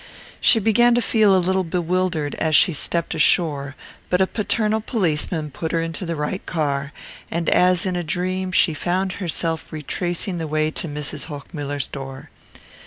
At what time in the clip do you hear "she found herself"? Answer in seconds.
8.51-9.71